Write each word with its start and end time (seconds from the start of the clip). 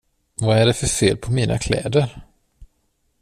Vad 0.35 0.57
är 0.57 0.65
det 0.65 0.73
för 0.73 0.87
fel 0.87 1.17
på 1.17 1.31
mina 1.31 1.57
kläder? 1.57 2.21